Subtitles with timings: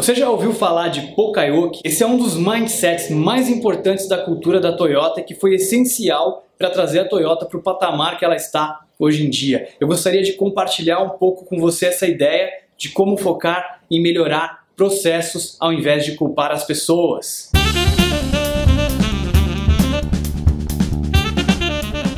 [0.00, 1.82] Você já ouviu falar de Pokayoke?
[1.84, 6.70] Esse é um dos mindsets mais importantes da cultura da Toyota que foi essencial para
[6.70, 9.68] trazer a Toyota para o patamar que ela está hoje em dia.
[9.78, 14.64] Eu gostaria de compartilhar um pouco com você essa ideia de como focar em melhorar
[14.74, 17.50] processos ao invés de culpar as pessoas.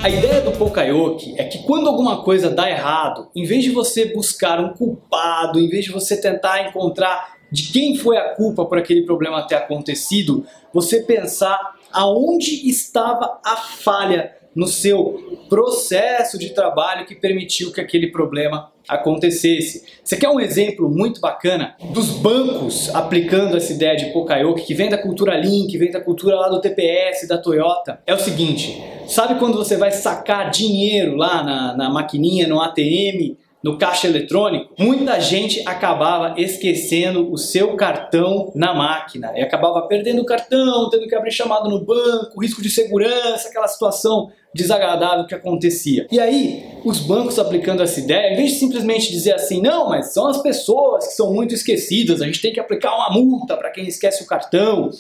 [0.05, 4.05] A ideia do Pokayoke é que quando alguma coisa dá errado, em vez de você
[4.05, 8.79] buscar um culpado, em vez de você tentar encontrar de quem foi a culpa por
[8.79, 17.07] aquele problema ter acontecido, você pensar aonde estava a falha no seu processo de trabalho
[17.07, 19.85] que permitiu que aquele problema acontecesse.
[20.03, 24.89] Você quer um exemplo muito bacana dos bancos aplicando essa ideia de Pokayoke, que vem
[24.89, 28.01] da cultura Lean, que vem da cultura lá do TPS, da Toyota?
[28.07, 33.37] É o seguinte, sabe quando você vai sacar dinheiro lá na, na maquininha, no ATM,
[33.63, 40.23] no caixa eletrônico, muita gente acabava esquecendo o seu cartão na máquina e acabava perdendo
[40.23, 45.35] o cartão, tendo que abrir chamado no banco, risco de segurança, aquela situação desagradável que
[45.35, 46.07] acontecia.
[46.11, 50.13] E aí, os bancos aplicando essa ideia, em vez de simplesmente dizer assim, não, mas
[50.13, 53.71] são as pessoas que são muito esquecidas, a gente tem que aplicar uma multa para
[53.71, 54.91] quem esquece o cartão,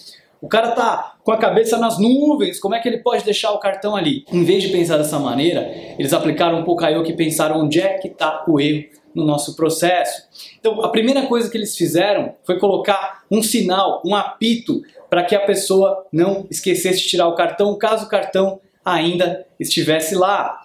[0.43, 3.61] o cara tá com a cabeça nas nuvens, como é que ele pode deixar o
[3.61, 4.25] cartão ali?
[4.33, 7.95] Em vez de pensar dessa maneira, eles aplicaram um pouco aí que pensaram onde é
[7.95, 8.85] que está o erro
[9.15, 10.27] no nosso processo.
[10.59, 15.37] Então, a primeira coisa que eles fizeram foi colocar um sinal, um apito, para que
[15.37, 20.61] a pessoa não esquecesse de tirar o cartão, caso o cartão ainda estivesse lá.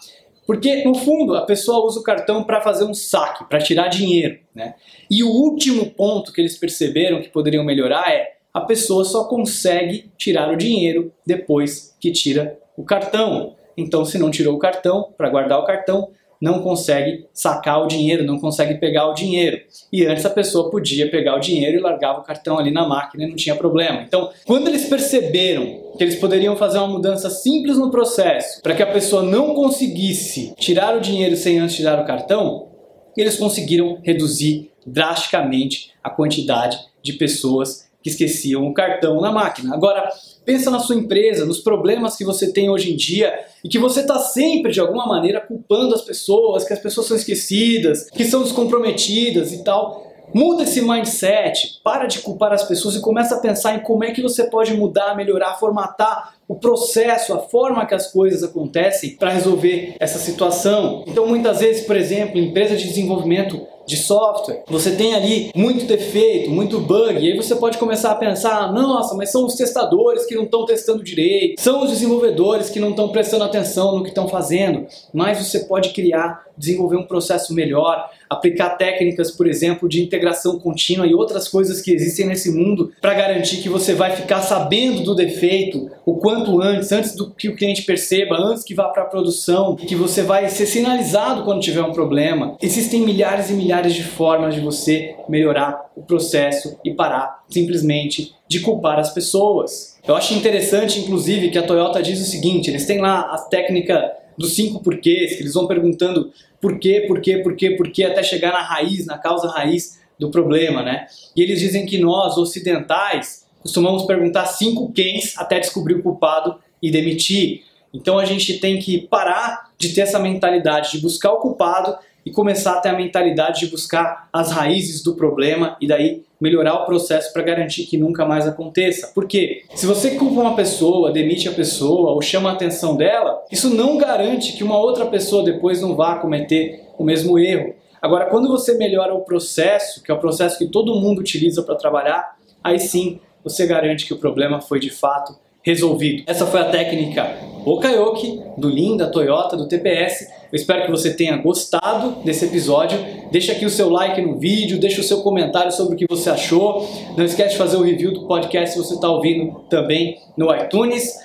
[0.48, 4.40] Porque, no fundo, a pessoa usa o cartão para fazer um saque, para tirar dinheiro.
[4.56, 4.74] Né?
[5.12, 10.10] E o último ponto que eles perceberam que poderiam melhorar é a pessoa só consegue
[10.18, 13.54] tirar o dinheiro depois que tira o cartão.
[13.78, 16.10] Então, se não tirou o cartão, para guardar o cartão,
[16.42, 19.62] não consegue sacar o dinheiro, não consegue pegar o dinheiro.
[19.94, 23.26] E antes a pessoa podia pegar o dinheiro e largava o cartão ali na máquina
[23.26, 24.02] e não tinha problema.
[24.02, 28.82] Então, quando eles perceberam que eles poderiam fazer uma mudança simples no processo para que
[28.82, 32.70] a pessoa não conseguisse tirar o dinheiro sem antes tirar o cartão,
[33.16, 39.74] eles conseguiram reduzir drasticamente a quantidade de pessoas que esqueciam o cartão na máquina.
[39.74, 40.10] Agora,
[40.46, 44.02] pensa na sua empresa, nos problemas que você tem hoje em dia e que você
[44.02, 48.44] está sempre, de alguma maneira, culpando as pessoas, que as pessoas são esquecidas, que são
[48.44, 50.06] descomprometidas e tal.
[50.34, 54.12] Muda esse mindset, para de culpar as pessoas e começa a pensar em como é
[54.12, 59.32] que você pode mudar, melhorar, formatar o processo, a forma que as coisas acontecem para
[59.32, 61.04] resolver essa situação.
[61.06, 66.52] Então, muitas vezes, por exemplo, empresa de desenvolvimento de software, você tem ali muito defeito,
[66.52, 70.36] muito bug, e aí você pode começar a pensar: nossa, mas são os testadores que
[70.36, 74.28] não estão testando direito, são os desenvolvedores que não estão prestando atenção no que estão
[74.28, 74.86] fazendo.
[75.14, 81.08] Mas você pode criar, desenvolver um processo melhor, aplicar técnicas, por exemplo, de integração contínua
[81.08, 85.16] e outras coisas que existem nesse mundo para garantir que você vai ficar sabendo do
[85.16, 89.06] defeito o quanto antes, antes do que o cliente perceba, antes que vá para a
[89.06, 92.58] produção, que você vai ser sinalizado quando tiver um problema.
[92.62, 98.60] Existem milhares e milhares de formas de você melhorar o processo e parar simplesmente de
[98.60, 99.98] culpar as pessoas.
[100.08, 104.12] Eu acho interessante, inclusive, que a Toyota diz o seguinte: eles têm lá a técnica
[104.38, 106.32] dos cinco porquês, que eles vão perguntando
[106.62, 110.00] por quê, por quê, por quê, por quê, até chegar na raiz, na causa raiz
[110.20, 111.08] do problema, né?
[111.36, 116.90] E eles dizem que nós, ocidentais, costumamos perguntar cinco quens até descobrir o culpado e
[116.90, 117.64] demitir.
[117.94, 122.32] Então a gente tem que parar de ter essa mentalidade de buscar o culpado e
[122.32, 126.86] começar a ter a mentalidade de buscar as raízes do problema e daí melhorar o
[126.86, 129.12] processo para garantir que nunca mais aconteça.
[129.14, 133.70] Porque se você culpa uma pessoa, demite a pessoa ou chama a atenção dela, isso
[133.70, 137.74] não garante que uma outra pessoa depois não vá cometer o mesmo erro.
[138.02, 141.76] Agora, quando você melhora o processo, que é o processo que todo mundo utiliza para
[141.76, 145.36] trabalhar, aí sim você garante que o problema foi de fato
[145.68, 146.24] resolvido.
[146.26, 150.30] Essa foi a técnica Okayoke, do Lean, da Toyota, do TPS.
[150.50, 152.98] Eu espero que você tenha gostado desse episódio.
[153.32, 156.30] Deixa aqui o seu like no vídeo, deixa o seu comentário sobre o que você
[156.30, 156.88] achou.
[157.18, 161.20] Não esquece de fazer o review do podcast se você está ouvindo também no iTunes.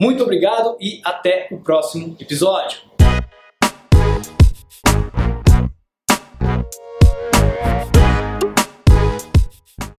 [0.00, 2.87] Muito obrigado e até o próximo episódio.